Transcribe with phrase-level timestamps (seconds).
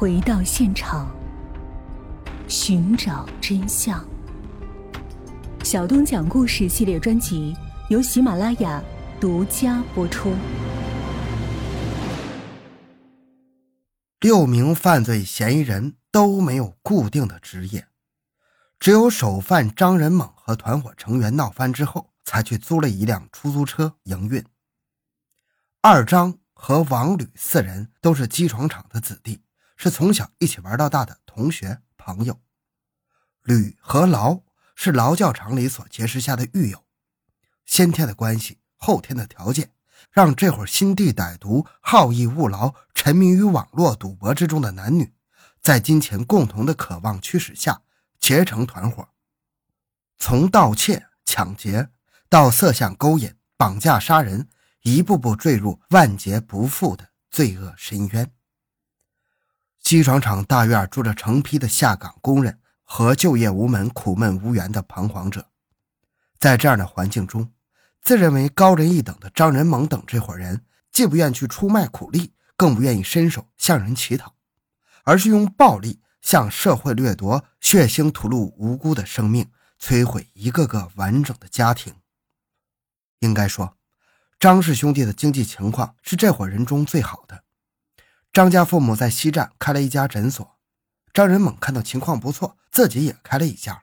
[0.00, 1.14] 回到现场，
[2.48, 4.02] 寻找真相。
[5.62, 7.54] 小东讲故事系列专辑
[7.90, 8.82] 由喜马拉雅
[9.20, 10.34] 独家播出。
[14.20, 17.86] 六名犯罪嫌疑人都没有固定的职业，
[18.78, 24.42] 只有首犯张仁猛和团伙成员闹翻之后，才去租了一辆出租车营运。
[25.82, 29.42] 二张和王吕四人都是机床厂的子弟，
[29.82, 32.38] 是从小一起玩到大的同学朋友。
[33.42, 34.42] 吕和劳
[34.74, 36.84] 是劳教场里所结识下的狱友，
[37.64, 39.72] 先天的关系，后天的条件。
[40.10, 45.14] 让这伙心地歹毒、好逸恶劳、沉迷于网络赌博之中的男女，
[45.62, 47.80] 在金钱共同的渴望驱使下
[48.18, 49.08] 结成团伙，
[50.18, 51.88] 从盗窃、抢劫
[52.28, 54.46] 到色相勾引、绑架、杀人，
[54.82, 58.30] 一步步坠入万劫不复的罪恶深渊。
[59.80, 65.48] 机床厂大院住着成批的下岗工人和就业无门、苦闷无缘的彷徨者，
[66.38, 67.52] 在这样的环境中。
[68.02, 74.34] 自认为高人一等的张仁猛等这伙人，既不愿去出卖苦力，更不愿意伸手向人乞讨，
[75.04, 81.94] 而是用暴力向社会掠夺，血腥吐露无辜的生命，摧毁一个个完整的家庭。
[83.18, 83.76] 应该说，
[84.38, 87.44] 张氏兄弟的经济情况是这伙人中最好的。
[88.32, 90.56] 张家父母在西站开了一家诊所，
[91.12, 93.82] 张仁猛看到情况不错，自己也开了一家，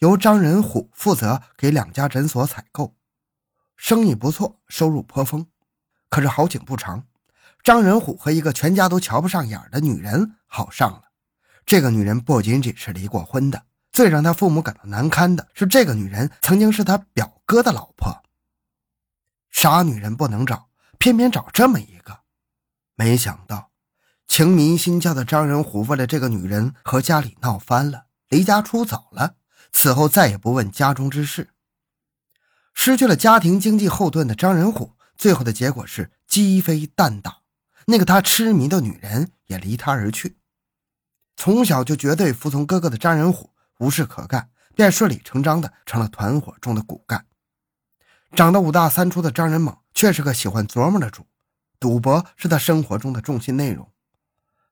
[0.00, 2.94] 由张仁虎负责给两家诊所采购。
[3.76, 5.46] 生意不错，收入颇丰，
[6.10, 7.06] 可是好景不长，
[7.62, 11.04] 张仁虎和一个全家都瞧不上眼的女人好上了。
[11.64, 18.22] 这个女人不仅仅是离过婚的，最让他父母感到难堪的是，这个女人曾经是他表哥的老婆。
[19.50, 22.20] 傻女人不能找，偏偏找这么一个。
[22.94, 23.69] 没想到，
[24.30, 29.34] 情迷心窍的张仁虎为了这个女人和家里闹翻了，离家出走了，
[29.72, 31.50] 此后再也不问家中之事。
[32.72, 37.38] 失去了家庭经济后盾的张仁虎，最后的结果是鸡飞蛋打。
[37.86, 40.36] 那个他痴迷的女人也离他而去。
[41.36, 47.26] 从小就绝对服从哥哥的张仁虎无事可干，便顺理成章的成了团伙中的骨干。
[48.36, 51.26] 长得五大三粗的张仁猛却是个喜欢琢磨的主，
[51.80, 53.89] 赌博是他生活中的重心内容。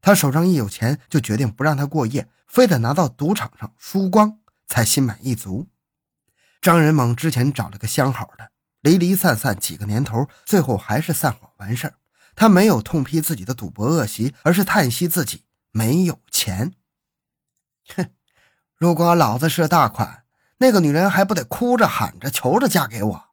[0.00, 5.68] 他手上一有钱，就决定不让他过夜，非得拿到赌场上输光才心满意足。
[6.60, 8.50] 张仁猛之前找了个相好的，
[8.80, 11.94] 离离散散几个年头，最后还是散伙完事儿。
[12.34, 16.74] 他没有痛批自己的赌博恶习，而是叹息自己没有钱。
[17.96, 18.10] 哼，
[18.76, 20.24] 如果老子是大款，
[20.58, 23.24] 那个女人还不得哭着喊着求着嫁给我？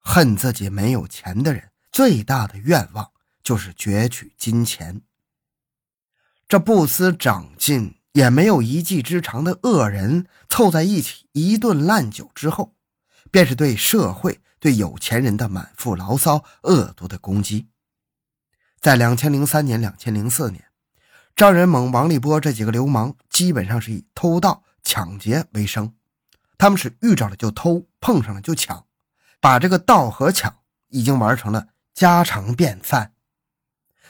[0.00, 3.12] 恨自己没有钱的人，最大的愿望
[3.42, 5.02] 就是攫取金钱。
[6.52, 7.94] 这不思长进。
[8.12, 12.74] 也没有一技之长的恶人凑在一起一顿烂酒之后，
[13.30, 17.68] 便是对社会、对有钱人的满腹牢骚、恶毒的攻击。
[18.78, 20.62] 在两千零三年、两千零四年，
[21.34, 25.94] 张仁猛、王立波这几个流氓基本上是以偷盗、抢劫为生。
[26.58, 28.84] 他们是遇着了就偷，碰上了就抢，
[29.40, 30.54] 把这个盗和抢
[30.88, 33.11] 已经玩成了家常便饭。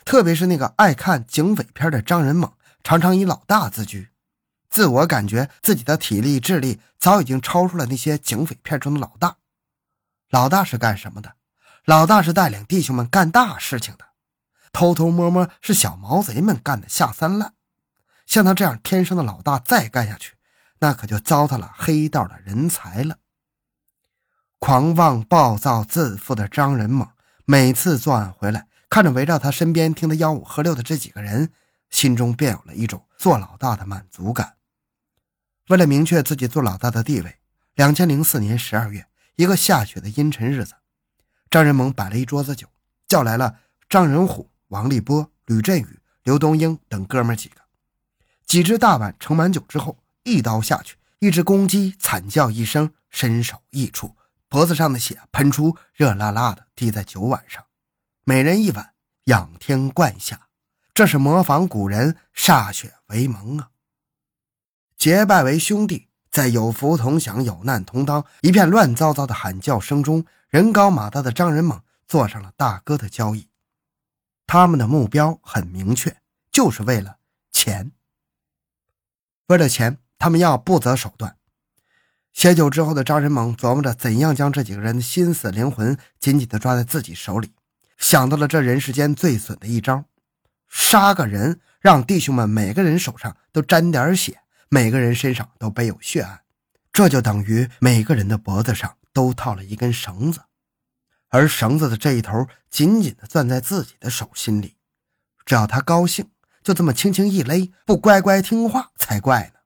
[0.04, 2.52] 特别是那个爱看警匪片的张仁猛。
[2.84, 4.10] 常常以老大自居，
[4.68, 9.36] 自我感觉自己的体力、智力早已经超出了那些警匪片中的老大。
[10.30, 11.36] 老大是干什么的？
[11.84, 14.04] 老大是带领弟兄们干大事情的，
[14.72, 17.54] 偷偷摸摸是小毛贼们干的下三滥。
[18.26, 20.34] 像他这样天生的老大，再干下去，
[20.80, 23.18] 那可就糟蹋了黑道的人才了。
[24.58, 27.08] 狂妄暴躁、自负的张仁猛，
[27.44, 31.50] 每次作案回来，看着围绕他身边听他吆五喝六的这几个人。
[31.88, 34.56] 心中便有了一种做老大的满足感。
[35.68, 37.38] 为了明确自己做老大的地位，
[37.74, 40.74] 两千零四年十二月，一个下雪的阴沉日子，
[41.48, 42.66] 张仁猛摆了一桌子酒，
[43.08, 47.62] 叫来了张仁虎、王立波、吕振宇、刘东英等哥们几个。
[48.44, 54.16] 几只大碗盛满酒之后，一刀下去，一只公鸡惨叫一声，身首异处，
[54.48, 57.64] 脖子上的血喷出，热辣辣的滴在酒碗上。
[58.24, 58.91] 每人一碗，
[59.24, 60.48] 仰天灌下。
[60.94, 63.70] 这是模仿古人歃血为盟啊！
[64.96, 73.48] 结拜为兄弟，在有福同享、有难同当、一片乱糟糟的喊叫声中，人高马大的张仁猛做上了大哥的交易。
[74.46, 76.14] 他们的目标很明确，
[76.50, 77.16] 就是为了
[77.50, 77.92] 钱。
[79.46, 81.38] 为了钱，他们要不择手段。
[82.34, 87.52] 写酒之后的张仁猛琢磨着怎样将这几个人的心思、灵魂紧紧地抓在自己手里，
[88.02, 90.04] 想到了这人世间最损的一招。
[90.68, 96.40] 杀个人，让弟兄们每个人手上都沾点血，每个人身上都背有血案，
[96.92, 100.40] 这就等于每个人的脖子上都套了一根绳子，
[101.28, 104.76] 而绳子的这一头紧紧地攥在自己的手心里，
[105.46, 106.28] 只要他高兴，
[106.64, 109.60] 就这么轻轻一勒，不乖乖听话才怪呢。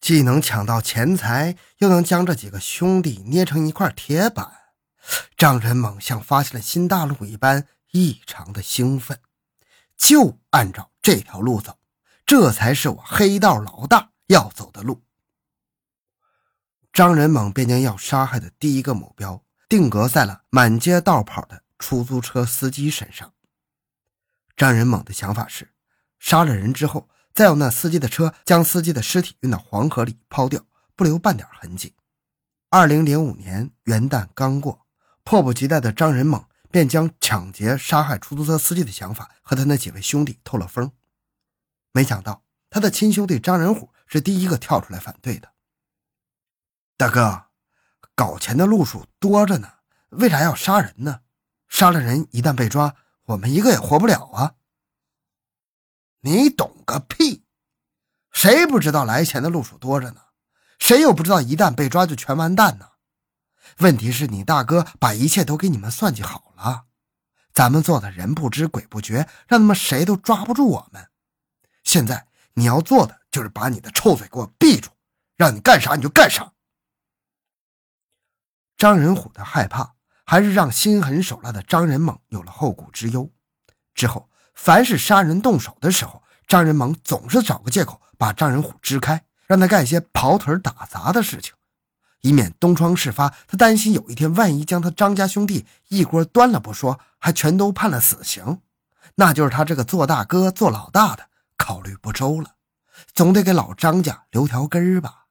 [0.00, 4.48] 既能抢到钱财，又能将这几个兄弟捏成一块铁板，
[5.36, 9.20] 张仁猛像发现了新大陆一般，异常的兴奋。
[9.96, 11.78] 就按照这条路走，
[12.24, 15.02] 这才是我黑道老大要走的路。
[16.92, 23.32] 张仁猛便将要杀害的第一个目标定格在了满街道跑的出租车司机身上。
[24.56, 25.72] 张仁猛的想法是，
[26.18, 27.08] 杀了人之后。
[27.34, 30.64] 再用那司机的车将司机的尸体运到黄河里抛掉，
[30.94, 31.94] 不留半点痕迹。
[32.70, 34.85] 二零零五年元旦刚过，
[35.26, 40.92] 迫不及待的张仁猛便将抢劫、杀害出租车司机的想法和他那几位兄弟透了风。
[41.90, 45.52] 没想到他的亲兄弟张仁虎是第一个跳出来反对的。
[46.96, 47.46] 大哥，
[48.14, 49.68] 搞钱的路数多着呢，
[50.10, 51.22] 为啥要杀人呢？
[51.68, 52.94] 杀了人一旦被抓，
[53.24, 54.54] 我们一个也活不了啊！
[56.20, 57.44] 你懂个屁！
[58.30, 60.20] 谁不知道来钱的路数多着呢？
[60.78, 62.90] 谁又不知道一旦被抓就全完蛋呢？
[63.78, 66.84] 问题是你大哥把一切都给你们算计好了，
[67.52, 71.08] 咱们做的人不知鬼不觉，让他们谁都抓不住我们。
[71.84, 74.90] 现在你要做的就是把你的臭嘴给我闭住，
[75.36, 76.52] 让你干啥你就干啥。
[78.76, 83.30] 张仁虎的害怕，还是让心狠手辣的张仁猛有了后顾之忧。
[83.94, 84.28] 之后。
[84.58, 91.52] 凡是杀人动手的时候，张仁猛总是找个借口把张仁虎支开，让他干一些跑腿打杂的事情，
[92.26, 93.32] 以免东窗事发。
[93.46, 98.60] 他担心有一天万一将他张家兄弟一锅端了不说，还全都判了死刑，
[99.14, 102.56] 那就是他这个做大哥、做老大的考虑不周了，
[103.14, 105.26] 总得给老张家留条根儿吧。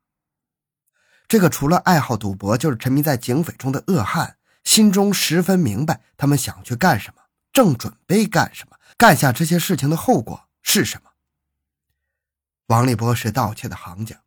[1.27, 7.21] 这个除了爱好赌博，就是沉迷在警匪中的恶汉，心中十分明白他们想去干什么，
[7.51, 8.77] 正准备干什么。
[8.97, 11.09] 干下这些事情的后果是什么？
[12.67, 14.21] 王立波是盗窃的行家，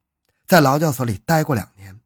[0.46, 1.97] 在劳教所里待过两年，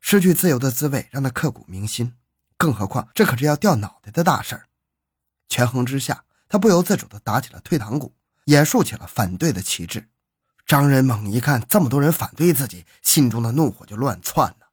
[0.00, 2.16] 失去自由的滋味让他刻骨铭心。
[2.56, 4.66] 更何况这可是要掉脑袋的大事儿。
[5.48, 8.14] 权衡之下，他不由自主地打起了退堂鼓，
[8.44, 10.08] 也竖起了反对的旗帜。
[10.66, 14.70] 张仁猛一看这么多人反对自己，心中的怒火就乱窜了。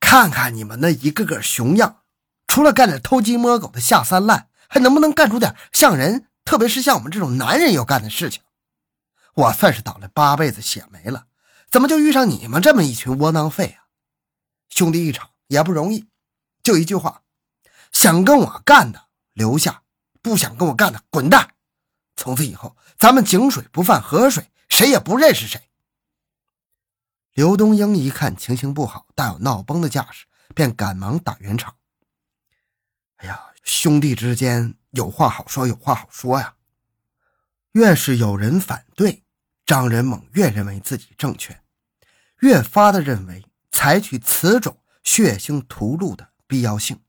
[0.00, 2.02] 看看你们那一个个熊样，
[2.46, 4.48] 除了干点偷鸡摸狗的下三滥。
[4.66, 8.42] 还能不能干出点像人，特别是像我们这种男人要干的事情？
[9.34, 11.26] 我算是倒了八辈子血霉了，
[11.74, 13.90] 怎么就遇上你们这么一群窝囊废啊？
[14.68, 16.08] 兄弟一场也不容易，
[16.62, 17.24] 就一句话：
[17.90, 19.82] 想跟我干的留下，
[20.22, 21.56] 不想跟我干的滚蛋。
[22.14, 25.68] 从此以后，咱们井水不犯河水，谁也不认识谁。
[27.32, 31.74] 刘东英一看情形不好，大有闹崩的架势，便赶忙打圆场
[33.18, 36.54] ：“哎呀！”兄弟之间有话好说，有话好说呀。
[37.72, 39.24] 越是有人反对，
[39.66, 41.60] 张仁猛越认为自己正确，
[42.44, 43.42] 越发的认为
[43.72, 47.00] 采取此种血腥屠戮的必要性。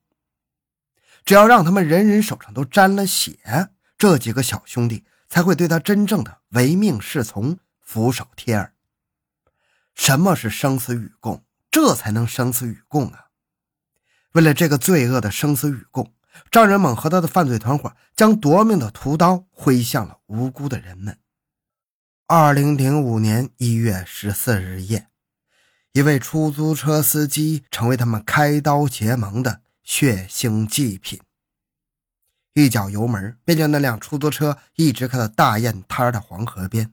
[1.26, 8.74] 只要让他们人人手上都沾了血，这几个小兄弟才会对他真正的唯命是从、俯首帖耳。
[9.94, 11.44] 什么是生死与共？
[11.70, 13.26] 这才能生死与共啊！
[14.32, 16.14] 为了这个罪恶的生死与共。
[16.50, 21.18] 张仁猛和他的犯罪团伙将夺命的屠刀挥向了无辜的人们。
[22.28, 25.08] 二零零五年一月十四日夜，
[25.96, 31.22] 一位出租车司机成为他们开刀结盟的血腥祭品。
[32.54, 36.92] 一脚油门，便将那辆出租车一直开到大雁滩的黄河边，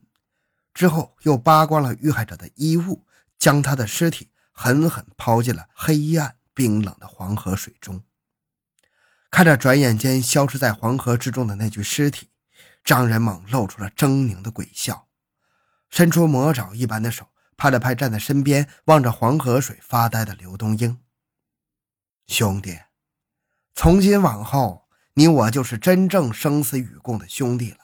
[0.73, 3.05] 之后又扒光了遇害者的衣物，
[3.41, 8.05] 将他的尸体狠狠抛进了黑暗冰冷的黄河水中。
[9.33, 12.29] 看着转眼间消失在黄河之中的那具尸体，
[12.85, 15.09] 张仁猛露出了狰狞的鬼笑，
[15.91, 17.27] 伸出魔爪一般的手
[17.63, 20.99] 拍了拍站在身边望着黄河水发呆的刘东英
[22.27, 22.77] ：“兄弟，
[23.73, 27.79] 从今往后，你我就是真正生死与共的兄弟了。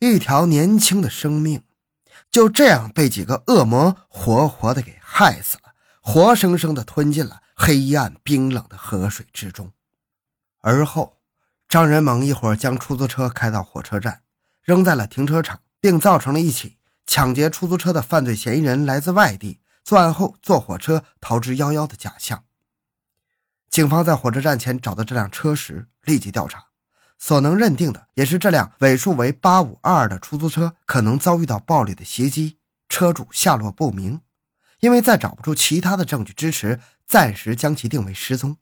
[0.00, 1.62] 一条年轻的生命，
[2.28, 9.72] 就这样被几个恶魔活活的给害死了，活生生的吞进了。”黑暗冰冷的河水之中，
[10.60, 11.20] 而后，
[11.68, 14.24] 张仁猛一伙将出租车开到火车站，
[14.64, 22.44] 扔在了停车场，并造成了一起抢劫出租车的犯罪嫌疑人来自外地，作案后坐火车逃之夭夭的假象。
[23.70, 26.66] 警方在火车站前找到这辆车时，立即调查，
[27.18, 32.58] 所能认定的也是这辆尾数为八五二二的出租车可能遭遇到暴力的袭击，
[32.88, 34.20] 车主下落不明。
[34.80, 38.58] 因为再找不出其他的证据支持，暂时将其定为失踪。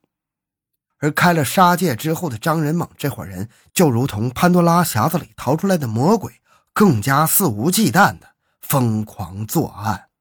[0.99, 6.41] 而开了杀戒之后的张仁猛这伙人，就如同潘多拉匣子里逃出来的魔鬼，
[6.73, 8.32] 更加肆无忌惮的
[8.63, 10.12] 疯狂作案。